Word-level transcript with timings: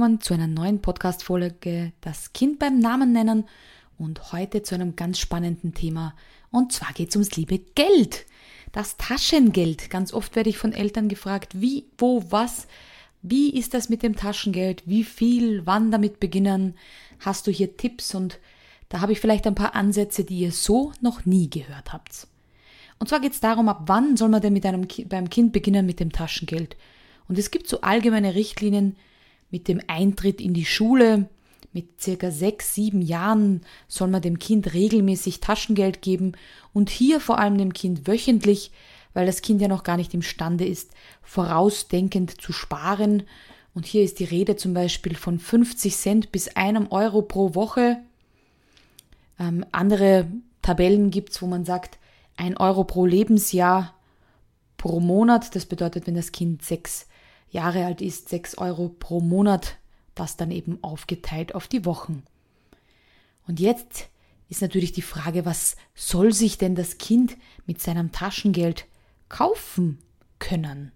willkommen 0.00 0.22
zu 0.22 0.32
einer 0.32 0.46
neuen 0.46 0.80
Podcast-Folge 0.80 1.92
Das 2.00 2.32
Kind 2.32 2.58
beim 2.58 2.78
Namen 2.78 3.12
nennen 3.12 3.44
und 3.98 4.32
heute 4.32 4.62
zu 4.62 4.74
einem 4.74 4.96
ganz 4.96 5.18
spannenden 5.18 5.74
Thema. 5.74 6.14
Und 6.50 6.72
zwar 6.72 6.94
geht 6.94 7.10
es 7.10 7.16
ums 7.16 7.36
liebe 7.36 7.58
Geld. 7.58 8.24
Das 8.72 8.96
Taschengeld. 8.96 9.90
Ganz 9.90 10.14
oft 10.14 10.36
werde 10.36 10.48
ich 10.48 10.56
von 10.56 10.72
Eltern 10.72 11.10
gefragt, 11.10 11.60
wie, 11.60 11.84
wo, 11.98 12.24
was. 12.30 12.66
Wie 13.20 13.50
ist 13.50 13.74
das 13.74 13.90
mit 13.90 14.02
dem 14.02 14.16
Taschengeld? 14.16 14.84
Wie 14.86 15.04
viel? 15.04 15.66
Wann 15.66 15.90
damit 15.90 16.18
beginnen? 16.18 16.76
Hast 17.18 17.46
du 17.46 17.50
hier 17.50 17.76
Tipps? 17.76 18.14
Und 18.14 18.38
da 18.88 19.02
habe 19.02 19.12
ich 19.12 19.20
vielleicht 19.20 19.46
ein 19.46 19.54
paar 19.54 19.74
Ansätze, 19.74 20.24
die 20.24 20.38
ihr 20.38 20.52
so 20.52 20.94
noch 21.02 21.26
nie 21.26 21.50
gehört 21.50 21.92
habt. 21.92 22.26
Und 22.98 23.10
zwar 23.10 23.20
geht 23.20 23.34
es 23.34 23.40
darum, 23.40 23.68
ab 23.68 23.82
wann 23.84 24.16
soll 24.16 24.30
man 24.30 24.40
denn 24.40 24.54
mit 24.54 24.64
einem, 24.64 24.88
beim 25.10 25.28
Kind 25.28 25.52
beginnen 25.52 25.84
mit 25.84 26.00
dem 26.00 26.10
Taschengeld? 26.10 26.78
Und 27.28 27.38
es 27.38 27.50
gibt 27.50 27.68
so 27.68 27.82
allgemeine 27.82 28.34
Richtlinien 28.34 28.96
mit 29.50 29.68
dem 29.68 29.80
Eintritt 29.86 30.40
in 30.40 30.54
die 30.54 30.64
Schule. 30.64 31.28
Mit 31.72 32.00
circa 32.00 32.32
sechs, 32.32 32.74
sieben 32.74 33.00
Jahren 33.00 33.60
soll 33.86 34.08
man 34.08 34.22
dem 34.22 34.40
Kind 34.40 34.74
regelmäßig 34.74 35.38
Taschengeld 35.38 36.02
geben 36.02 36.32
und 36.72 36.90
hier 36.90 37.20
vor 37.20 37.38
allem 37.38 37.58
dem 37.58 37.72
Kind 37.72 38.08
wöchentlich, 38.08 38.72
weil 39.14 39.26
das 39.26 39.40
Kind 39.40 39.60
ja 39.60 39.68
noch 39.68 39.84
gar 39.84 39.96
nicht 39.96 40.12
imstande 40.12 40.66
ist, 40.66 40.90
vorausdenkend 41.22 42.40
zu 42.40 42.52
sparen. 42.52 43.22
Und 43.72 43.86
hier 43.86 44.02
ist 44.02 44.18
die 44.18 44.24
Rede 44.24 44.56
zum 44.56 44.74
Beispiel 44.74 45.14
von 45.14 45.38
50 45.38 45.96
Cent 45.96 46.32
bis 46.32 46.48
einem 46.56 46.88
Euro 46.90 47.22
pro 47.22 47.54
Woche. 47.54 47.98
Ähm, 49.38 49.64
andere 49.70 50.26
Tabellen 50.62 51.10
gibt's, 51.10 51.40
wo 51.40 51.46
man 51.46 51.64
sagt, 51.64 51.98
ein 52.36 52.56
Euro 52.56 52.84
pro 52.84 53.06
Lebensjahr 53.06 53.94
pro 54.76 54.98
Monat. 54.98 55.54
Das 55.54 55.66
bedeutet, 55.66 56.06
wenn 56.06 56.16
das 56.16 56.32
Kind 56.32 56.64
sechs 56.64 57.06
Jahre 57.50 57.84
alt 57.84 58.00
ist, 58.00 58.28
6 58.28 58.58
Euro 58.58 58.88
pro 58.88 59.20
Monat, 59.20 59.76
das 60.14 60.36
dann 60.36 60.50
eben 60.50 60.82
aufgeteilt 60.82 61.54
auf 61.54 61.68
die 61.68 61.84
Wochen. 61.84 62.22
Und 63.46 63.60
jetzt 63.60 64.08
ist 64.48 64.62
natürlich 64.62 64.92
die 64.92 65.02
Frage, 65.02 65.44
was 65.44 65.76
soll 65.94 66.32
sich 66.32 66.58
denn 66.58 66.74
das 66.74 66.98
Kind 66.98 67.36
mit 67.66 67.80
seinem 67.80 68.12
Taschengeld 68.12 68.86
kaufen 69.28 69.98
können? 70.38 70.92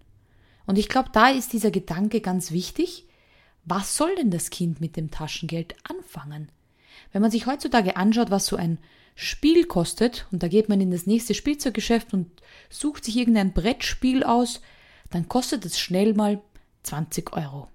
Und 0.65 0.77
ich 0.77 0.89
glaube, 0.89 1.09
da 1.13 1.29
ist 1.29 1.53
dieser 1.53 1.71
Gedanke 1.71 2.21
ganz 2.21 2.51
wichtig. 2.51 3.05
Was 3.63 3.97
soll 3.97 4.15
denn 4.15 4.31
das 4.31 4.49
Kind 4.49 4.81
mit 4.81 4.95
dem 4.95 5.11
Taschengeld 5.11 5.75
anfangen? 5.83 6.49
Wenn 7.11 7.21
man 7.21 7.31
sich 7.31 7.45
heutzutage 7.45 7.95
anschaut, 7.95 8.31
was 8.31 8.45
so 8.45 8.55
ein 8.55 8.77
Spiel 9.15 9.65
kostet, 9.65 10.27
und 10.31 10.43
da 10.43 10.47
geht 10.47 10.67
man 10.67 10.81
in 10.81 10.91
das 10.91 11.05
nächste 11.05 11.33
Spielzeuggeschäft 11.33 12.13
und 12.13 12.29
sucht 12.69 13.05
sich 13.05 13.15
irgendein 13.15 13.53
Brettspiel 13.53 14.23
aus, 14.23 14.61
dann 15.15 15.29
kostet 15.29 15.65
es 15.65 15.79
schnell 15.79 16.13
mal 16.13 16.41
20 16.83 17.31
Euro. 17.33 17.69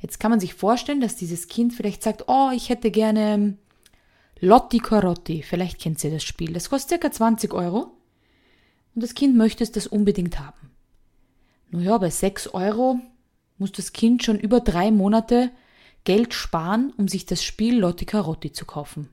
Jetzt 0.00 0.20
kann 0.20 0.30
man 0.30 0.38
sich 0.38 0.54
vorstellen, 0.54 1.00
dass 1.00 1.16
dieses 1.16 1.48
Kind 1.48 1.74
vielleicht 1.74 2.02
sagt, 2.02 2.24
oh, 2.28 2.50
ich 2.54 2.68
hätte 2.68 2.92
gerne 2.92 3.56
Lotti 4.40 4.78
Carotti. 4.78 5.42
Vielleicht 5.42 5.80
kennt 5.80 6.02
ihr 6.04 6.10
das 6.10 6.22
Spiel. 6.22 6.52
Das 6.52 6.70
kostet 6.70 6.88
circa 6.90 7.10
20 7.10 7.52
Euro. 7.52 7.92
Und 8.94 9.02
das 9.02 9.14
Kind 9.14 9.36
möchte 9.36 9.64
es 9.64 9.72
das 9.72 9.88
unbedingt 9.88 10.38
haben. 10.38 10.70
Naja, 11.70 11.98
bei 11.98 12.10
6 12.10 12.48
Euro 12.48 13.00
muss 13.58 13.72
das 13.72 13.92
Kind 13.92 14.22
schon 14.22 14.38
über 14.38 14.60
drei 14.60 14.90
Monate 14.90 15.50
Geld 16.04 16.32
sparen, 16.32 16.92
um 16.96 17.08
sich 17.08 17.26
das 17.26 17.42
Spiel 17.42 17.78
Lotti 17.78 18.04
Carotti 18.04 18.52
zu 18.52 18.66
kaufen. 18.66 19.08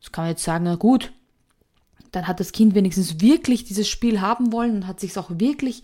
Das 0.00 0.10
kann 0.10 0.24
man 0.24 0.30
jetzt 0.30 0.44
sagen, 0.44 0.64
na 0.64 0.76
gut, 0.76 1.12
dann 2.12 2.26
hat 2.26 2.40
das 2.40 2.52
Kind 2.52 2.74
wenigstens 2.74 3.20
wirklich 3.20 3.64
dieses 3.64 3.88
Spiel 3.88 4.20
haben 4.22 4.52
wollen 4.52 4.76
und 4.76 4.86
hat 4.86 5.00
sich 5.00 5.10
es 5.10 5.18
auch 5.18 5.30
wirklich 5.34 5.82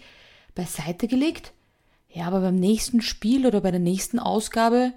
beiseite 0.56 1.06
gelegt. 1.06 1.52
Ja, 2.08 2.26
aber 2.26 2.40
beim 2.40 2.56
nächsten 2.56 3.00
Spiel 3.00 3.46
oder 3.46 3.60
bei 3.60 3.70
der 3.70 3.78
nächsten 3.78 4.18
Ausgabe, 4.18 4.92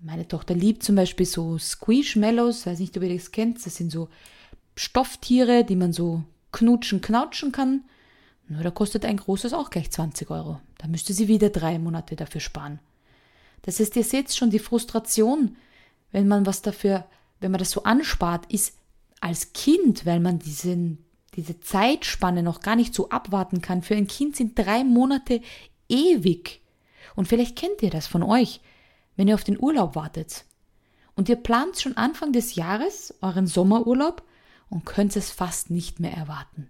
meine 0.00 0.28
Tochter 0.28 0.54
liebt 0.54 0.84
zum 0.84 0.94
Beispiel 0.94 1.26
so 1.26 1.58
Squishmallows, 1.58 2.66
weiß 2.66 2.78
nicht, 2.78 2.96
ob 2.96 3.02
ihr 3.02 3.14
das 3.14 3.32
kennt, 3.32 3.64
das 3.66 3.74
sind 3.74 3.90
so 3.90 4.08
Stofftiere, 4.76 5.64
die 5.64 5.76
man 5.76 5.92
so 5.92 6.22
knutschen, 6.52 7.00
knautschen 7.00 7.50
kann. 7.50 7.84
Nur 8.48 8.62
da 8.62 8.70
kostet 8.70 9.04
ein 9.04 9.16
großes 9.16 9.54
auch 9.54 9.70
gleich 9.70 9.90
20 9.90 10.30
Euro. 10.30 10.60
Da 10.78 10.86
müsste 10.86 11.12
sie 11.12 11.28
wieder 11.28 11.50
drei 11.50 11.78
Monate 11.78 12.14
dafür 12.14 12.40
sparen. 12.40 12.78
Das 13.62 13.80
heißt, 13.80 13.96
ihr 13.96 14.04
seht 14.04 14.32
schon 14.34 14.50
die 14.50 14.58
Frustration, 14.58 15.56
wenn 16.12 16.28
man 16.28 16.44
was 16.44 16.60
dafür, 16.60 17.06
wenn 17.40 17.50
man 17.50 17.58
das 17.58 17.70
so 17.70 17.84
anspart, 17.84 18.52
ist 18.52 18.76
als 19.20 19.54
Kind, 19.54 20.04
weil 20.04 20.20
man 20.20 20.38
diesen, 20.38 21.03
diese 21.36 21.60
Zeitspanne 21.60 22.42
noch 22.42 22.60
gar 22.60 22.76
nicht 22.76 22.94
so 22.94 23.10
abwarten 23.10 23.60
kann. 23.60 23.82
Für 23.82 23.94
ein 23.94 24.06
Kind 24.06 24.36
sind 24.36 24.58
drei 24.58 24.84
Monate 24.84 25.40
ewig. 25.88 26.62
Und 27.16 27.28
vielleicht 27.28 27.56
kennt 27.56 27.82
ihr 27.82 27.90
das 27.90 28.06
von 28.06 28.22
euch, 28.22 28.60
wenn 29.16 29.28
ihr 29.28 29.34
auf 29.34 29.44
den 29.44 29.60
Urlaub 29.60 29.94
wartet. 29.94 30.44
Und 31.16 31.28
ihr 31.28 31.36
plant 31.36 31.80
schon 31.80 31.96
Anfang 31.96 32.32
des 32.32 32.54
Jahres 32.54 33.14
euren 33.20 33.46
Sommerurlaub 33.46 34.22
und 34.68 34.84
könnt 34.84 35.14
es 35.16 35.30
fast 35.30 35.70
nicht 35.70 36.00
mehr 36.00 36.12
erwarten. 36.12 36.68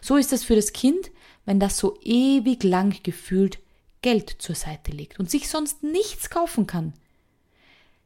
So 0.00 0.16
ist 0.16 0.32
es 0.32 0.44
für 0.44 0.56
das 0.56 0.72
Kind, 0.72 1.10
wenn 1.44 1.60
das 1.60 1.78
so 1.78 1.98
ewig 2.02 2.62
lang 2.62 3.02
gefühlt 3.02 3.58
Geld 4.02 4.36
zur 4.38 4.54
Seite 4.54 4.92
legt 4.92 5.18
und 5.18 5.30
sich 5.30 5.48
sonst 5.48 5.82
nichts 5.82 6.30
kaufen 6.30 6.66
kann. 6.66 6.92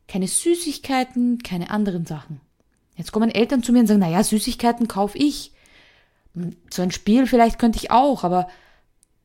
Keine 0.08 0.28
Süßigkeiten, 0.28 1.38
keine 1.42 1.70
anderen 1.70 2.06
Sachen. 2.06 2.40
Jetzt 2.96 3.12
kommen 3.12 3.30
Eltern 3.30 3.62
zu 3.62 3.72
mir 3.72 3.80
und 3.80 3.86
sagen, 3.86 4.00
naja, 4.00 4.22
Süßigkeiten 4.22 4.88
kaufe 4.88 5.18
ich. 5.18 5.52
So 6.70 6.82
ein 6.82 6.90
Spiel 6.90 7.26
vielleicht 7.26 7.58
könnte 7.58 7.78
ich 7.78 7.90
auch, 7.90 8.24
aber 8.24 8.48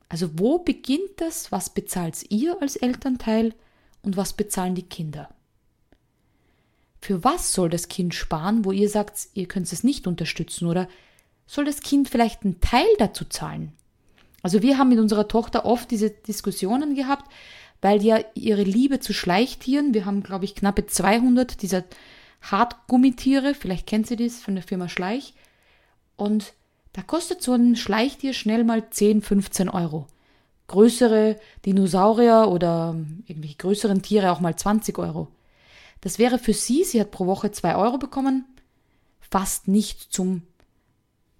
also 0.09 0.29
wo 0.39 0.59
beginnt 0.59 1.17
das? 1.17 1.51
Was 1.51 1.69
bezahlt 1.69 2.25
ihr 2.29 2.61
als 2.61 2.75
Elternteil 2.75 3.53
und 4.01 4.17
was 4.17 4.33
bezahlen 4.33 4.75
die 4.75 4.83
Kinder? 4.83 5.29
Für 7.01 7.23
was 7.23 7.53
soll 7.53 7.69
das 7.69 7.87
Kind 7.87 8.15
sparen, 8.15 8.65
wo 8.65 8.71
ihr 8.71 8.89
sagt, 8.89 9.29
ihr 9.33 9.47
könnt 9.47 9.71
es 9.71 9.83
nicht 9.83 10.07
unterstützen 10.07 10.67
oder 10.67 10.87
soll 11.45 11.65
das 11.65 11.81
Kind 11.81 12.09
vielleicht 12.09 12.43
einen 12.43 12.59
Teil 12.59 12.87
dazu 12.97 13.25
zahlen? 13.25 13.73
Also 14.41 14.61
wir 14.61 14.77
haben 14.77 14.89
mit 14.89 14.99
unserer 14.99 15.27
Tochter 15.27 15.65
oft 15.65 15.91
diese 15.91 16.09
Diskussionen 16.09 16.95
gehabt, 16.95 17.31
weil 17.81 18.03
ja 18.03 18.19
ihre 18.33 18.63
Liebe 18.63 18.99
zu 18.99 19.13
Schleichtieren, 19.13 19.93
wir 19.93 20.05
haben 20.05 20.23
glaube 20.23 20.45
ich 20.45 20.55
knappe 20.55 20.85
200 20.85 21.61
dieser 21.61 21.83
Hartgummitiere, 22.41 23.53
vielleicht 23.53 23.87
kennt 23.87 24.09
ihr 24.11 24.17
das 24.17 24.39
von 24.39 24.55
der 24.55 24.63
Firma 24.63 24.89
Schleich, 24.89 25.33
und 26.15 26.53
da 26.97 27.03
kostet 27.03 27.43
so 27.43 27.53
ein 27.53 27.75
Schleichtier 27.75 28.33
schnell 28.33 28.63
mal 28.63 28.89
10, 28.89 29.21
15 29.21 29.69
Euro. 29.69 30.07
Größere 30.65 31.39
Dinosaurier 31.63 32.47
oder 32.49 32.95
irgendwelche 33.27 33.57
größeren 33.57 34.01
Tiere 34.01 34.31
auch 34.31 34.39
mal 34.39 34.55
20 34.55 34.97
Euro. 34.97 35.27
Das 36.01 36.17
wäre 36.17 36.39
für 36.39 36.53
sie, 36.53 36.83
sie 36.83 36.99
hat 36.99 37.11
pro 37.11 37.27
Woche 37.27 37.51
2 37.51 37.75
Euro 37.75 37.99
bekommen, 37.99 38.45
fast 39.19 39.67
nicht 39.67 40.11
zum 40.11 40.41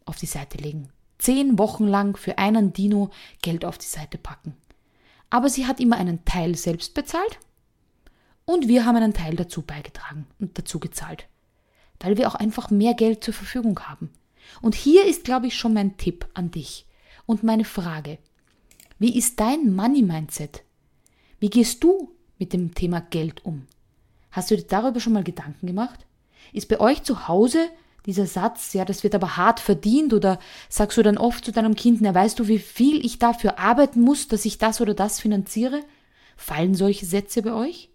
auf 0.06 0.18
die 0.18 0.28
Seite 0.28 0.60
legen. 0.60 0.90
Zehn 1.18 1.58
Wochen 1.58 1.88
lang 1.88 2.18
für 2.18 2.38
einen 2.38 2.72
Dino 2.72 3.10
Geld 3.42 3.66
auf 3.66 3.80
die 3.80 3.88
Seite 3.88 4.20
packen. 4.20 4.56
Aber 5.32 5.50
sie 5.50 5.66
hat 5.66 5.80
immer 5.80 5.96
einen 5.96 6.24
Teil 6.24 6.54
selbst 6.54 6.94
bezahlt 6.94 7.40
und 8.46 8.68
wir 8.68 8.86
haben 8.86 8.98
einen 8.98 9.16
Teil 9.16 9.36
dazu 9.36 9.64
beigetragen 9.64 10.28
und 10.40 10.56
dazu 10.56 10.80
gezahlt, 10.80 11.28
weil 12.00 12.16
wir 12.16 12.28
auch 12.28 12.36
einfach 12.36 12.70
mehr 12.70 12.94
Geld 12.94 13.24
zur 13.24 13.34
Verfügung 13.34 13.80
haben. 13.80 14.12
Und 14.62 14.76
hier 14.76 15.06
ist, 15.06 15.24
glaube 15.24 15.48
ich, 15.48 15.56
schon 15.56 15.74
mein 15.74 15.98
Tipp 15.98 16.28
an 16.34 16.52
dich 16.52 16.86
und 17.26 17.44
meine 17.44 17.66
Frage. 17.66 18.18
Wie 19.00 19.18
ist 19.18 19.40
dein 19.40 19.76
Money-Mindset? 19.76 20.64
Wie 21.40 21.50
gehst 21.50 21.84
du 21.84 22.12
mit 22.40 22.54
dem 22.54 22.74
Thema 22.74 23.02
Geld 23.02 23.46
um? 23.46 23.68
Hast 24.32 24.52
du 24.52 24.58
dir 24.58 24.64
darüber 24.64 25.00
schon 25.00 25.14
mal 25.14 25.24
Gedanken 25.24 25.68
gemacht? 25.68 26.06
Ist 26.54 26.70
bei 26.70 26.80
euch 26.80 27.04
zu 27.04 27.28
Hause 27.28 27.70
dieser 28.06 28.26
Satz, 28.26 28.74
ja, 28.74 28.86
das 28.86 29.04
wird 29.04 29.16
aber 29.16 29.36
hart 29.36 29.60
verdient 29.60 30.14
oder 30.14 30.40
sagst 30.70 30.98
du 30.98 31.04
dann 31.04 31.18
oft 31.18 31.44
zu 31.44 31.52
deinem 31.52 31.76
Kind, 31.76 32.00
na, 32.02 32.16
weißt 32.16 32.40
du, 32.40 32.48
wie 32.48 32.58
viel 32.58 33.06
ich 33.06 33.20
dafür 33.20 33.60
arbeiten 33.60 34.00
muss, 34.02 34.30
dass 34.30 34.46
ich 34.46 34.58
das 34.58 34.80
oder 34.80 34.94
das 34.94 35.20
finanziere? 35.20 35.82
Fallen 36.38 36.74
solche 36.74 37.06
Sätze 37.06 37.42
bei 37.42 37.54
euch? 37.54 37.90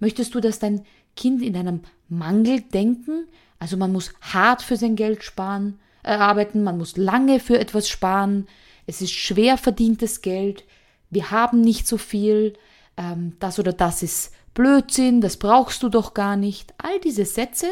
Möchtest 0.00 0.34
du, 0.34 0.40
dass 0.40 0.58
dein 0.58 0.84
Kind 1.14 1.42
in 1.42 1.56
einem 1.56 1.82
Mangeldenken 2.08 3.26
also 3.58 3.76
man 3.76 3.92
muss 3.92 4.12
hart 4.20 4.62
für 4.62 4.76
sein 4.76 4.96
Geld 4.96 5.22
sparen, 5.22 5.78
äh, 6.02 6.12
arbeiten, 6.12 6.62
man 6.62 6.78
muss 6.78 6.96
lange 6.96 7.40
für 7.40 7.58
etwas 7.58 7.88
sparen, 7.88 8.46
es 8.86 9.02
ist 9.02 9.12
schwer 9.12 9.58
verdientes 9.58 10.22
Geld, 10.22 10.64
wir 11.10 11.30
haben 11.30 11.60
nicht 11.60 11.86
so 11.86 11.98
viel, 11.98 12.54
ähm, 12.96 13.36
das 13.40 13.58
oder 13.58 13.72
das 13.72 14.02
ist 14.02 14.32
Blödsinn, 14.54 15.20
das 15.20 15.36
brauchst 15.36 15.82
du 15.82 15.88
doch 15.88 16.14
gar 16.14 16.36
nicht. 16.36 16.74
All 16.78 16.98
diese 17.00 17.24
Sätze 17.24 17.66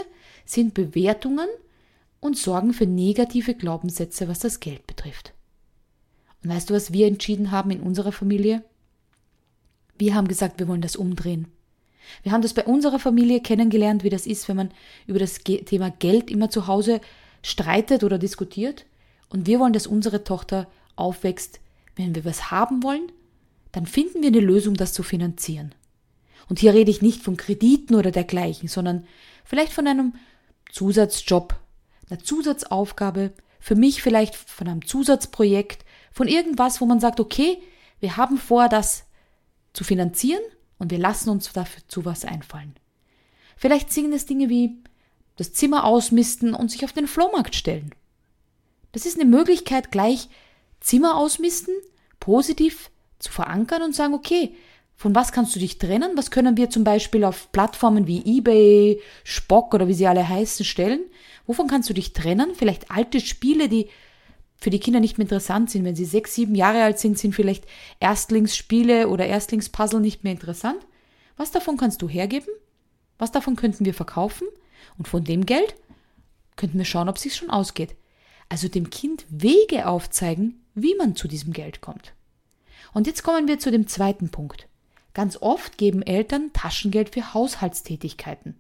sind 0.44 0.74
Bewertungen 0.74 1.48
und 2.20 2.38
sorgen 2.38 2.72
für 2.72 2.86
negative 2.86 3.54
Glaubenssätze, 3.54 4.28
was 4.28 4.38
das 4.38 4.60
Geld 4.60 4.86
betrifft. 4.86 5.32
Und 6.42 6.50
weißt 6.50 6.70
du, 6.70 6.74
was 6.74 6.92
wir 6.92 7.08
entschieden 7.08 7.50
haben 7.50 7.70
in 7.70 7.80
unserer 7.80 8.12
Familie? 8.12 8.62
Wir 9.98 10.14
haben 10.14 10.28
gesagt, 10.28 10.58
wir 10.58 10.68
wollen 10.68 10.80
das 10.80 10.96
umdrehen. 10.96 11.48
Wir 12.22 12.32
haben 12.32 12.42
das 12.42 12.54
bei 12.54 12.64
unserer 12.64 12.98
Familie 12.98 13.40
kennengelernt, 13.40 14.04
wie 14.04 14.10
das 14.10 14.26
ist, 14.26 14.48
wenn 14.48 14.56
man 14.56 14.70
über 15.06 15.18
das 15.18 15.38
Thema 15.38 15.90
Geld 15.90 16.30
immer 16.30 16.50
zu 16.50 16.66
Hause 16.66 17.00
streitet 17.42 18.04
oder 18.04 18.18
diskutiert. 18.18 18.84
Und 19.28 19.46
wir 19.46 19.60
wollen, 19.60 19.72
dass 19.72 19.86
unsere 19.86 20.24
Tochter 20.24 20.68
aufwächst. 20.94 21.60
Wenn 21.94 22.14
wir 22.14 22.24
was 22.24 22.50
haben 22.50 22.82
wollen, 22.82 23.12
dann 23.72 23.86
finden 23.86 24.22
wir 24.22 24.28
eine 24.28 24.40
Lösung, 24.40 24.74
das 24.74 24.92
zu 24.92 25.02
finanzieren. 25.02 25.74
Und 26.48 26.58
hier 26.60 26.74
rede 26.74 26.90
ich 26.90 27.02
nicht 27.02 27.22
von 27.22 27.36
Krediten 27.36 27.94
oder 27.94 28.10
dergleichen, 28.10 28.68
sondern 28.68 29.06
vielleicht 29.44 29.72
von 29.72 29.86
einem 29.86 30.14
Zusatzjob, 30.70 31.58
einer 32.08 32.20
Zusatzaufgabe, 32.20 33.32
für 33.58 33.74
mich 33.74 34.02
vielleicht 34.02 34.36
von 34.36 34.68
einem 34.68 34.86
Zusatzprojekt, 34.86 35.84
von 36.12 36.28
irgendwas, 36.28 36.80
wo 36.80 36.86
man 36.86 37.00
sagt, 37.00 37.18
okay, 37.18 37.58
wir 37.98 38.16
haben 38.16 38.38
vor, 38.38 38.68
das 38.68 39.04
zu 39.72 39.82
finanzieren 39.82 40.42
und 40.78 40.90
wir 40.90 40.98
lassen 40.98 41.30
uns 41.30 41.52
dafür 41.52 41.82
zu 41.88 42.04
was 42.04 42.24
einfallen. 42.24 42.74
Vielleicht 43.56 43.92
sind 43.92 44.12
es 44.12 44.26
Dinge 44.26 44.48
wie 44.48 44.76
das 45.36 45.52
Zimmer 45.52 45.84
ausmisten 45.84 46.54
und 46.54 46.70
sich 46.70 46.84
auf 46.84 46.92
den 46.92 47.06
Flohmarkt 47.06 47.54
stellen. 47.54 47.94
Das 48.92 49.06
ist 49.06 49.20
eine 49.20 49.28
Möglichkeit, 49.28 49.92
gleich 49.92 50.28
Zimmer 50.80 51.16
ausmisten, 51.16 51.74
positiv 52.20 52.90
zu 53.18 53.30
verankern 53.30 53.82
und 53.82 53.94
sagen, 53.94 54.14
okay, 54.14 54.54
von 54.94 55.14
was 55.14 55.32
kannst 55.32 55.54
du 55.54 55.60
dich 55.60 55.78
trennen? 55.78 56.12
Was 56.16 56.30
können 56.30 56.56
wir 56.56 56.70
zum 56.70 56.82
Beispiel 56.82 57.24
auf 57.24 57.52
Plattformen 57.52 58.06
wie 58.06 58.38
eBay, 58.38 59.00
Spock 59.24 59.74
oder 59.74 59.88
wie 59.88 59.94
sie 59.94 60.06
alle 60.06 60.26
heißen 60.26 60.64
stellen? 60.64 61.00
Wovon 61.46 61.68
kannst 61.68 61.90
du 61.90 61.94
dich 61.94 62.14
trennen? 62.14 62.54
Vielleicht 62.54 62.90
alte 62.90 63.20
Spiele, 63.20 63.68
die 63.68 63.88
für 64.56 64.70
die 64.70 64.80
Kinder 64.80 65.00
nicht 65.00 65.18
mehr 65.18 65.24
interessant 65.24 65.70
sind. 65.70 65.84
Wenn 65.84 65.96
sie 65.96 66.04
sechs, 66.04 66.34
sieben 66.34 66.54
Jahre 66.54 66.82
alt 66.82 66.98
sind, 66.98 67.18
sind 67.18 67.34
vielleicht 67.34 67.66
Erstlingsspiele 68.00 69.08
oder 69.08 69.26
Erstlingspuzzle 69.26 70.00
nicht 70.00 70.24
mehr 70.24 70.32
interessant. 70.32 70.86
Was 71.36 71.50
davon 71.50 71.76
kannst 71.76 72.02
du 72.02 72.08
hergeben? 72.08 72.48
Was 73.18 73.32
davon 73.32 73.56
könnten 73.56 73.84
wir 73.84 73.94
verkaufen? 73.94 74.48
Und 74.98 75.08
von 75.08 75.24
dem 75.24 75.46
Geld 75.46 75.74
könnten 76.56 76.78
wir 76.78 76.84
schauen, 76.84 77.08
ob 77.08 77.16
es 77.16 77.22
sich 77.22 77.36
schon 77.36 77.50
ausgeht. 77.50 77.94
Also 78.48 78.68
dem 78.68 78.90
Kind 78.90 79.26
Wege 79.28 79.86
aufzeigen, 79.86 80.64
wie 80.74 80.94
man 80.94 81.16
zu 81.16 81.28
diesem 81.28 81.52
Geld 81.52 81.80
kommt. 81.80 82.14
Und 82.92 83.06
jetzt 83.06 83.22
kommen 83.22 83.48
wir 83.48 83.58
zu 83.58 83.70
dem 83.70 83.86
zweiten 83.88 84.30
Punkt. 84.30 84.68
Ganz 85.12 85.36
oft 85.40 85.78
geben 85.78 86.02
Eltern 86.02 86.52
Taschengeld 86.52 87.10
für 87.10 87.34
Haushaltstätigkeiten. 87.34 88.54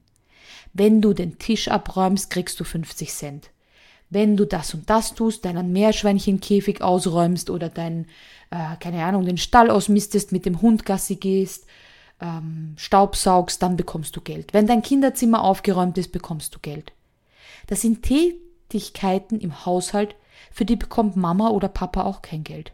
Wenn 0.72 1.00
du 1.00 1.12
den 1.12 1.38
Tisch 1.38 1.68
abräumst, 1.68 2.30
kriegst 2.30 2.58
du 2.60 2.64
50 2.64 3.12
Cent. 3.12 3.50
Wenn 4.08 4.36
du 4.36 4.44
das 4.44 4.72
und 4.74 4.88
das 4.88 5.14
tust, 5.14 5.44
deinen 5.44 5.72
Meerschweinchenkäfig 5.72 6.82
ausräumst 6.82 7.50
oder 7.50 7.68
deinen, 7.68 8.06
äh, 8.50 8.76
keine 8.78 9.04
Ahnung, 9.04 9.24
den 9.24 9.38
Stall 9.38 9.70
ausmistest, 9.70 10.32
mit 10.32 10.46
dem 10.46 10.62
Hund 10.62 10.86
Gassi 10.86 11.16
gehst, 11.16 11.66
ähm, 12.20 12.74
Staubsaugst, 12.76 13.62
dann 13.62 13.76
bekommst 13.76 14.16
du 14.16 14.20
Geld. 14.20 14.54
Wenn 14.54 14.66
dein 14.66 14.82
Kinderzimmer 14.82 15.42
aufgeräumt 15.42 15.98
ist, 15.98 16.12
bekommst 16.12 16.54
du 16.54 16.58
Geld. 16.60 16.92
Das 17.66 17.80
sind 17.80 18.02
Tätigkeiten 18.02 19.40
im 19.40 19.66
Haushalt, 19.66 20.14
für 20.52 20.64
die 20.64 20.76
bekommt 20.76 21.16
Mama 21.16 21.48
oder 21.50 21.68
Papa 21.68 22.04
auch 22.04 22.22
kein 22.22 22.44
Geld. 22.44 22.72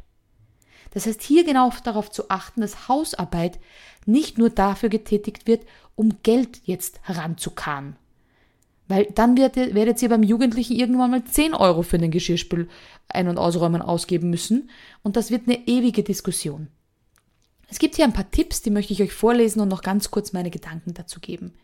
Das 0.92 1.06
heißt, 1.06 1.22
hier 1.22 1.44
genau 1.44 1.72
darauf 1.84 2.10
zu 2.10 2.28
achten, 2.28 2.60
dass 2.60 2.88
Hausarbeit 2.88 3.58
nicht 4.04 4.36
nur 4.36 4.50
dafür 4.50 4.90
getätigt 4.90 5.46
wird, 5.46 5.64
um 5.94 6.22
Geld 6.22 6.60
jetzt 6.64 7.00
heranzukarren. 7.02 7.96
Weil 8.92 9.06
dann 9.06 9.38
werdet, 9.38 9.74
werdet 9.74 10.02
ihr 10.02 10.10
beim 10.10 10.22
Jugendlichen 10.22 10.76
irgendwann 10.76 11.10
mal 11.10 11.24
10 11.24 11.54
Euro 11.54 11.80
für 11.80 11.96
den 11.96 12.10
Geschirrspül 12.10 12.68
ein- 13.08 13.28
und 13.28 13.38
ausräumen 13.38 13.80
ausgeben 13.80 14.28
müssen. 14.28 14.68
Und 15.02 15.16
das 15.16 15.30
wird 15.30 15.48
eine 15.48 15.66
ewige 15.66 16.02
Diskussion. 16.02 16.68
Es 17.70 17.78
gibt 17.78 17.96
hier 17.96 18.04
ein 18.04 18.12
paar 18.12 18.30
Tipps, 18.30 18.60
die 18.60 18.68
möchte 18.68 18.92
ich 18.92 19.00
euch 19.00 19.14
vorlesen 19.14 19.60
und 19.60 19.68
noch 19.68 19.80
ganz 19.80 20.10
kurz 20.10 20.34
meine 20.34 20.50
Gedanken 20.50 20.92
dazu 20.92 21.20
geben. 21.20 21.54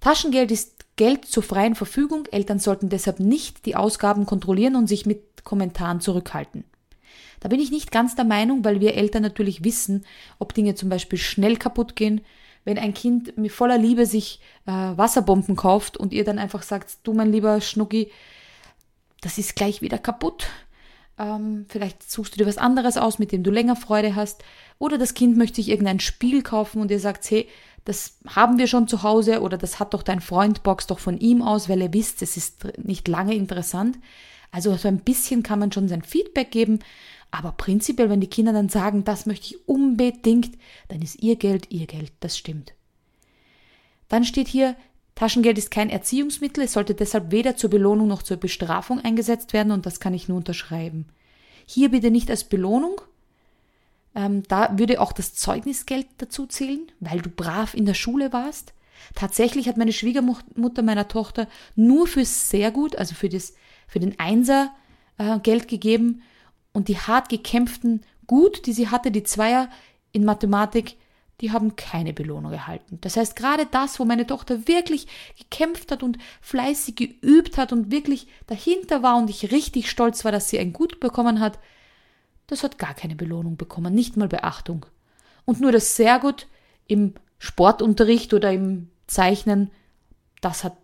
Taschengeld 0.00 0.50
ist 0.50 0.86
Geld 0.96 1.24
zur 1.24 1.44
freien 1.44 1.76
Verfügung. 1.76 2.26
Eltern 2.32 2.58
sollten 2.58 2.88
deshalb 2.88 3.20
nicht 3.20 3.64
die 3.64 3.76
Ausgaben 3.76 4.26
kontrollieren 4.26 4.74
und 4.74 4.88
sich 4.88 5.06
mit 5.06 5.44
Kommentaren 5.44 6.00
zurückhalten. 6.00 6.64
Da 7.38 7.48
bin 7.48 7.60
ich 7.60 7.70
nicht 7.70 7.92
ganz 7.92 8.16
der 8.16 8.24
Meinung, 8.24 8.64
weil 8.64 8.80
wir 8.80 8.96
Eltern 8.96 9.22
natürlich 9.22 9.62
wissen, 9.62 10.04
ob 10.40 10.52
Dinge 10.52 10.74
zum 10.74 10.88
Beispiel 10.88 11.20
schnell 11.20 11.56
kaputt 11.56 11.94
gehen. 11.94 12.22
Wenn 12.68 12.76
ein 12.76 12.92
Kind 12.92 13.38
mit 13.38 13.50
voller 13.50 13.78
Liebe 13.78 14.04
sich 14.04 14.40
äh, 14.66 14.70
Wasserbomben 14.70 15.56
kauft 15.56 15.96
und 15.96 16.12
ihr 16.12 16.22
dann 16.22 16.38
einfach 16.38 16.62
sagt, 16.62 16.98
du 17.02 17.14
mein 17.14 17.32
lieber 17.32 17.62
Schnucki, 17.62 18.10
das 19.22 19.38
ist 19.38 19.56
gleich 19.56 19.80
wieder 19.80 19.96
kaputt. 19.96 20.48
Ähm, 21.18 21.64
vielleicht 21.70 22.10
suchst 22.10 22.34
du 22.34 22.36
dir 22.36 22.46
was 22.46 22.58
anderes 22.58 22.98
aus, 22.98 23.18
mit 23.18 23.32
dem 23.32 23.42
du 23.42 23.50
länger 23.50 23.74
Freude 23.74 24.14
hast. 24.14 24.44
Oder 24.78 24.98
das 24.98 25.14
Kind 25.14 25.38
möchte 25.38 25.62
sich 25.62 25.70
irgendein 25.70 25.98
Spiel 25.98 26.42
kaufen 26.42 26.82
und 26.82 26.90
ihr 26.90 27.00
sagt, 27.00 27.30
hey, 27.30 27.48
das 27.86 28.18
haben 28.26 28.58
wir 28.58 28.66
schon 28.66 28.86
zu 28.86 29.02
Hause 29.02 29.40
oder 29.40 29.56
das 29.56 29.80
hat 29.80 29.94
doch 29.94 30.02
dein 30.02 30.20
Freund, 30.20 30.62
box 30.62 30.86
doch 30.86 30.98
von 30.98 31.16
ihm 31.16 31.40
aus, 31.40 31.70
weil 31.70 31.80
ihr 31.80 31.94
wisst, 31.94 32.20
es 32.20 32.36
ist 32.36 32.66
nicht 32.76 33.08
lange 33.08 33.34
interessant. 33.34 33.98
Also 34.50 34.74
so 34.76 34.88
ein 34.88 35.00
bisschen 35.00 35.42
kann 35.42 35.58
man 35.58 35.72
schon 35.72 35.88
sein 35.88 36.02
Feedback 36.02 36.50
geben, 36.50 36.80
aber 37.30 37.52
prinzipiell, 37.52 38.08
wenn 38.08 38.20
die 38.20 38.30
Kinder 38.30 38.52
dann 38.52 38.68
sagen, 38.68 39.04
das 39.04 39.26
möchte 39.26 39.46
ich 39.46 39.68
unbedingt, 39.68 40.56
dann 40.88 41.02
ist 41.02 41.22
ihr 41.22 41.36
Geld 41.36 41.70
ihr 41.70 41.86
Geld, 41.86 42.12
das 42.20 42.38
stimmt. 42.38 42.72
Dann 44.08 44.24
steht 44.24 44.48
hier, 44.48 44.74
Taschengeld 45.14 45.58
ist 45.58 45.70
kein 45.70 45.90
Erziehungsmittel, 45.90 46.64
es 46.64 46.72
sollte 46.72 46.94
deshalb 46.94 47.30
weder 47.30 47.56
zur 47.56 47.70
Belohnung 47.70 48.08
noch 48.08 48.22
zur 48.22 48.38
Bestrafung 48.38 49.00
eingesetzt 49.00 49.52
werden 49.52 49.72
und 49.72 49.84
das 49.84 50.00
kann 50.00 50.14
ich 50.14 50.28
nur 50.28 50.38
unterschreiben. 50.38 51.06
Hier 51.66 51.90
bitte 51.90 52.10
nicht 52.10 52.30
als 52.30 52.44
Belohnung, 52.44 53.00
ähm, 54.14 54.42
da 54.48 54.78
würde 54.78 55.00
auch 55.00 55.12
das 55.12 55.34
Zeugnisgeld 55.34 56.06
dazu 56.18 56.46
zählen, 56.46 56.90
weil 57.00 57.20
du 57.20 57.28
brav 57.28 57.74
in 57.74 57.84
der 57.84 57.94
Schule 57.94 58.32
warst. 58.32 58.72
Tatsächlich 59.14 59.68
hat 59.68 59.76
meine 59.76 59.92
Schwiegermutter 59.92 60.82
meiner 60.82 61.08
Tochter 61.08 61.46
nur 61.76 62.06
für 62.06 62.24
sehr 62.24 62.70
gut, 62.70 62.96
also 62.96 63.14
für, 63.14 63.28
das, 63.28 63.54
für 63.88 63.98
den 63.98 64.18
Einser 64.20 64.72
äh, 65.16 65.40
Geld 65.40 65.66
gegeben 65.66 66.22
und 66.72 66.86
die 66.86 66.98
hart 66.98 67.28
gekämpften 67.28 68.02
Gut, 68.28 68.66
die 68.66 68.74
sie 68.74 68.88
hatte, 68.88 69.10
die 69.10 69.24
Zweier 69.24 69.70
in 70.12 70.24
Mathematik, 70.24 70.96
die 71.40 71.50
haben 71.50 71.76
keine 71.76 72.12
Belohnung 72.12 72.52
erhalten. 72.52 72.98
Das 73.00 73.16
heißt, 73.16 73.36
gerade 73.36 73.66
das, 73.70 73.98
wo 73.98 74.04
meine 74.04 74.26
Tochter 74.26 74.68
wirklich 74.68 75.06
gekämpft 75.36 75.90
hat 75.90 76.02
und 76.02 76.18
fleißig 76.40 76.96
geübt 76.96 77.56
hat 77.56 77.72
und 77.72 77.90
wirklich 77.90 78.26
dahinter 78.46 79.02
war 79.02 79.16
und 79.16 79.30
ich 79.30 79.50
richtig 79.50 79.88
stolz 79.88 80.24
war, 80.24 80.32
dass 80.32 80.50
sie 80.50 80.58
ein 80.58 80.72
Gut 80.72 81.00
bekommen 81.00 81.40
hat, 81.40 81.58
das 82.48 82.62
hat 82.62 82.78
gar 82.78 82.94
keine 82.94 83.14
Belohnung 83.14 83.56
bekommen, 83.56 83.94
nicht 83.94 84.16
mal 84.16 84.28
Beachtung. 84.28 84.84
Und 85.44 85.60
nur 85.60 85.72
das 85.72 85.96
sehr 85.96 86.18
gut 86.18 86.48
im 86.86 87.14
Sportunterricht 87.38 88.34
oder 88.34 88.52
im 88.52 88.90
Zeichnen, 89.06 89.70
das 90.40 90.64
hat 90.64 90.76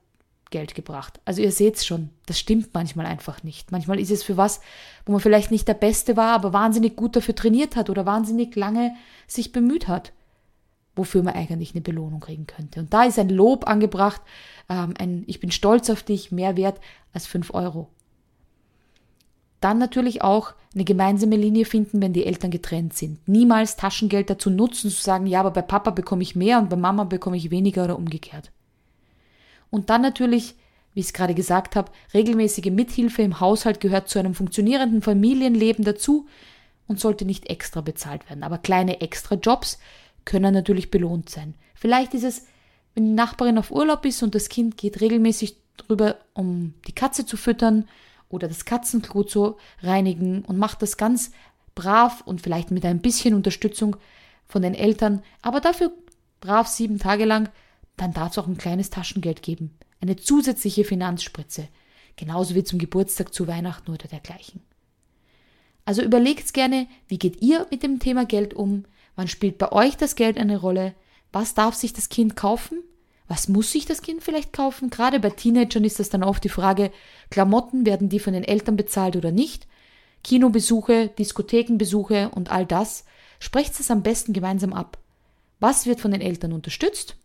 Geld 0.54 0.76
gebracht. 0.76 1.20
Also 1.25 1.42
ihr 1.42 1.50
seht's 1.50 1.84
schon, 1.84 2.11
das 2.26 2.38
stimmt 2.38 2.68
manchmal 2.75 3.06
einfach 3.06 3.42
nicht. 3.42 3.73
Manchmal 3.73 3.99
ist 3.99 4.12
es 4.12 4.23
für 4.23 4.37
was, 4.37 4.61
wo 5.04 5.11
man 5.11 5.20
vielleicht 5.20 5.50
nicht 5.50 5.66
der 5.66 5.75
Beste 5.75 6.16
war, 6.16 6.32
aber 6.32 6.52
wahnsinnig 6.52 6.94
gut 6.94 7.16
dafür 7.16 7.34
trainiert 7.34 7.75
hat 7.75 7.90
oder 7.90 8.06
wahnsinnig 8.06 8.54
lange 8.54 8.94
sich 9.26 9.50
bemüht 9.50 9.88
hat, 9.88 10.12
wofür 10.94 11.25
man 11.25 11.34
eigentlich 11.34 11.73
eine 11.73 11.80
Belohnung 11.80 12.20
kriegen 12.20 12.46
könnte. 12.46 12.78
Und 12.78 12.94
da 12.94 13.02
ist 13.02 13.18
ein 13.18 13.30
Lob 13.30 13.66
angebracht, 13.66 14.23
ähm, 14.68 14.94
ein 14.96 15.25
Ich 15.26 15.40
bin 15.40 15.50
stolz 15.50 15.90
auf 15.90 16.04
dich, 16.04 16.30
mehr 16.30 16.56
wert 16.56 16.78
als 17.12 17.26
fünf 17.26 17.52
Euro. 17.52 17.88
Dann 19.58 19.78
natürlich 19.78 20.23
auch 20.23 20.54
eine 20.73 20.84
gemeinsame 20.84 21.34
Linie 21.34 21.64
finden, 21.64 22.00
wenn 22.00 22.12
die 22.12 22.26
Eltern 22.26 22.52
getrennt 22.52 22.94
sind. 22.94 23.26
Niemals 23.26 23.75
Taschengeld 23.75 24.30
dazu 24.30 24.50
nutzen, 24.50 24.88
zu 24.88 25.02
sagen, 25.02 25.26
ja, 25.26 25.40
aber 25.40 25.50
bei 25.50 25.62
Papa 25.62 25.90
bekomme 25.90 26.23
ich 26.23 26.37
mehr 26.37 26.61
und 26.61 26.70
bei 26.70 26.76
Mama 26.76 27.02
bekomme 27.02 27.37
ich 27.37 27.50
weniger 27.50 27.82
oder 27.82 27.99
umgekehrt. 27.99 28.52
Und 29.75 29.90
dann 29.90 30.02
natürlich, 30.02 30.54
wie 30.93 31.00
ich 31.00 31.07
es 31.07 31.12
gerade 31.12 31.35
gesagt 31.35 31.75
habe, 31.75 31.90
regelmäßige 32.14 32.71
Mithilfe 32.71 33.23
im 33.23 33.40
Haushalt 33.40 33.81
gehört 33.81 34.09
zu 34.09 34.21
einem 34.21 34.33
funktionierenden 34.33 35.02
Familienleben 35.02 35.85
dazu 35.85 36.28
und 36.87 37.00
sollte 37.00 37.25
nicht 37.25 37.50
extra 37.50 37.81
bezahlt 37.81 38.31
werden. 38.31 38.45
Aber 38.45 38.59
kleine 38.59 39.00
Extra-Jobs 39.00 39.81
können 40.25 40.54
natürlich 40.54 40.93
belohnt 40.93 41.28
sein. 41.28 41.54
Vielleicht 41.75 42.14
ist 42.14 42.23
es, 42.23 42.47
wenn 42.95 43.04
die 43.04 43.14
Nachbarin 43.14 43.59
auf 43.59 43.73
Urlaub 43.73 44.07
ist 44.07 44.23
und 44.23 44.37
das 44.37 44.49
Kind 44.49 44.76
geht 44.76 45.00
regelmäßig 45.00 45.57
drüber, 45.76 46.19
um 46.35 46.75
die 46.87 46.95
Katze 46.95 47.26
zu 47.26 47.37
füttern 47.37 47.88
oder 48.28 48.47
das 48.47 48.66
Katzenklo 48.66 49.25
zu 49.25 49.57
reinigen 49.83 50.45
und 50.45 50.57
macht 50.57 50.83
das 50.83 50.97
ganz 50.97 51.33
brav 51.75 52.23
und 52.25 52.40
vielleicht 52.40 52.71
mit 52.71 52.85
ein 52.85 53.02
bisschen 53.02 53.35
Unterstützung 53.35 53.97
von 54.47 54.62
den 54.62 54.75
Eltern, 54.75 55.25
aber 55.43 55.61
dafür 55.61 55.90
brav 56.38 56.69
sieben 56.69 57.00
Tage 57.00 57.25
lang, 57.25 57.49
dann 57.97 58.13
darf 58.13 58.33
es 58.33 58.39
auch 58.39 58.47
ein 58.47 58.59
kleines 58.59 58.91
Taschengeld 58.91 59.43
geben. 59.43 59.77
Eine 60.01 60.17
zusätzliche 60.17 60.85
Finanzspritze. 60.85 61.69
Genauso 62.17 62.55
wie 62.55 62.65
zum 62.65 62.79
Geburtstag, 62.79 63.33
zu 63.33 63.47
Weihnachten 63.47 63.91
oder 63.91 64.09
dergleichen. 64.09 64.63
Also 65.85 66.03
überlegt's 66.03 66.53
gerne, 66.53 66.87
wie 67.09 67.19
geht 67.19 67.43
ihr 67.43 67.67
mit 67.71 67.83
dem 67.83 67.99
Thema 67.99 68.25
Geld 68.25 68.55
um? 68.55 68.85
Wann 69.17 69.29
spielt 69.29 69.59
bei 69.59 69.71
euch 69.73 69.97
das 69.97 70.17
Geld 70.17 70.39
eine 70.39 70.59
Rolle? 70.59 70.95
Was 71.33 71.55
darf 71.55 71.75
sich 71.75 71.93
das 71.93 72.09
Kind 72.09 72.37
kaufen? 72.37 72.79
Was 73.27 73.49
muss 73.49 73.73
sich 73.73 73.87
das 73.87 74.03
Kind 74.03 74.23
vielleicht 74.23 74.53
kaufen? 74.53 74.91
Gerade 74.91 75.21
bei 75.21 75.31
Teenagern 75.31 75.85
ist 75.85 75.99
das 75.99 76.11
dann 76.11 76.23
oft 76.23 76.45
die 76.45 76.49
Frage, 76.49 76.91
Klamotten, 77.31 77.87
werden 77.87 78.09
die 78.09 78.19
von 78.19 78.33
den 78.33 78.45
Eltern 78.45 78.77
bezahlt 78.77 79.17
oder 79.17 79.33
nicht? 79.33 79.67
Kinobesuche, 80.23 81.09
Diskothekenbesuche 81.09 82.31
und 82.31 82.51
all 82.51 82.67
das. 82.67 83.05
Sprecht 83.39 83.79
es 83.79 83.91
am 83.91 84.03
besten 84.03 84.33
gemeinsam 84.33 84.73
ab. 84.73 84.99
Was 85.61 85.87
wird 85.87 86.01
von 86.01 86.11
den 86.11 86.21
Eltern 86.21 86.53
unterstützt 86.53 87.17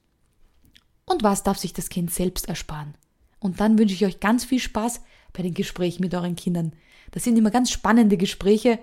und 1.09 1.23
was 1.23 1.43
darf 1.43 1.57
sich 1.57 1.73
das 1.73 1.89
Kind 1.89 2.11
selbst 2.11 2.47
ersparen. 2.47 2.93
Und 3.39 3.59
dann 3.59 3.77
wünsche 3.77 3.95
ich 3.95 4.05
euch 4.05 4.19
ganz 4.19 4.45
viel 4.45 4.59
Spaß 4.59 5.01
bei 5.33 5.43
den 5.43 5.53
Gesprächen 5.53 6.01
mit 6.01 6.13
euren 6.13 6.35
Kindern. 6.35 6.73
Das 7.11 7.23
sind 7.23 7.37
immer 7.37 7.51
ganz 7.51 7.71
spannende 7.71 8.17
Gespräche 8.17 8.79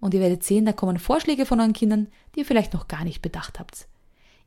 und 0.00 0.14
ihr 0.14 0.20
werdet 0.20 0.44
sehen, 0.44 0.64
da 0.64 0.72
kommen 0.72 0.98
Vorschläge 0.98 1.46
von 1.46 1.60
euren 1.60 1.72
Kindern, 1.72 2.08
die 2.34 2.40
ihr 2.40 2.46
vielleicht 2.46 2.74
noch 2.74 2.88
gar 2.88 3.04
nicht 3.04 3.22
bedacht 3.22 3.58
habt. 3.58 3.86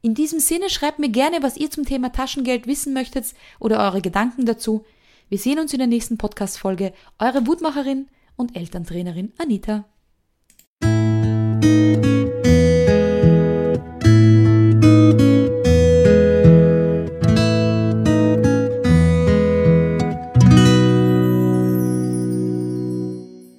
In 0.01 0.15
diesem 0.15 0.39
Sinne 0.39 0.69
schreibt 0.69 1.00
mir 1.00 1.09
gerne, 1.09 1.43
was 1.43 1.57
ihr 1.57 1.69
zum 1.69 1.86
Thema 1.86 2.12
Taschengeld 2.12 2.67
wissen 2.67 2.93
möchtet 2.93 3.33
oder 3.59 3.79
eure 3.79 4.01
Gedanken 4.01 4.45
dazu. 4.45 4.86
Wir 5.27 5.38
sehen 5.38 5.59
uns 5.59 5.74
in 5.74 5.79
der 5.79 5.88
nächsten 5.88 6.17
Podcast-Folge. 6.17 6.93
Eure 7.19 7.45
Wutmacherin 7.45 8.07
und 8.38 8.55
Elterntrainerin 8.55 9.33
Anita. 9.38 9.86